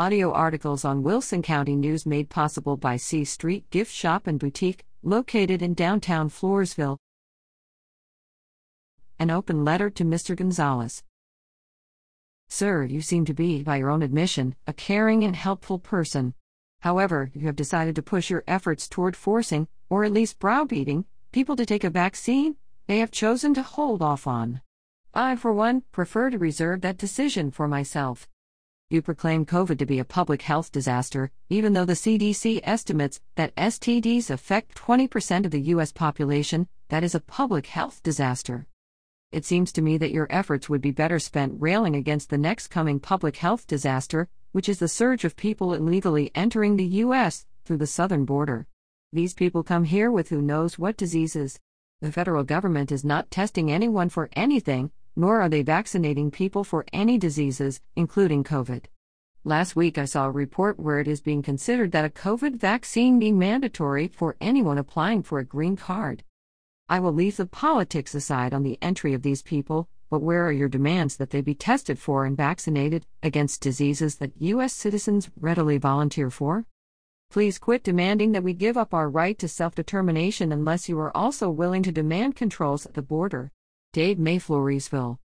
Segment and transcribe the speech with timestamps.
[0.00, 4.86] Audio articles on Wilson County News made possible by C Street Gift Shop and Boutique,
[5.02, 6.96] located in downtown Floresville.
[9.18, 10.34] An open letter to Mr.
[10.34, 11.02] Gonzalez.
[12.48, 16.32] Sir, you seem to be, by your own admission, a caring and helpful person.
[16.80, 21.56] However, you have decided to push your efforts toward forcing, or at least browbeating, people
[21.56, 22.56] to take a vaccine
[22.86, 24.62] they have chosen to hold off on.
[25.12, 28.26] I, for one, prefer to reserve that decision for myself.
[28.92, 33.54] You proclaim COVID to be a public health disaster, even though the CDC estimates that
[33.54, 35.92] STDs affect 20% of the U.S.
[35.92, 38.66] population, that is a public health disaster.
[39.30, 42.66] It seems to me that your efforts would be better spent railing against the next
[42.66, 47.46] coming public health disaster, which is the surge of people illegally entering the U.S.
[47.64, 48.66] through the southern border.
[49.12, 51.60] These people come here with who knows what diseases.
[52.00, 56.86] The federal government is not testing anyone for anything, nor are they vaccinating people for
[56.94, 58.86] any diseases, including COVID.
[59.44, 63.18] Last week, I saw a report where it is being considered that a COVID vaccine
[63.18, 66.24] be mandatory for anyone applying for a green card.
[66.88, 70.52] I will leave the politics aside on the entry of these people, but where are
[70.52, 74.72] your demands that they be tested for and vaccinated against diseases that U.S.
[74.72, 76.64] citizens readily volunteer for?
[77.30, 81.16] Please quit demanding that we give up our right to self determination unless you are
[81.16, 83.52] also willing to demand controls at the border.
[83.92, 85.18] Dave Mayfloresville.